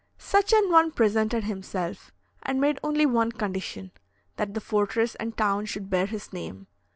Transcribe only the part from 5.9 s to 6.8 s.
bear his name.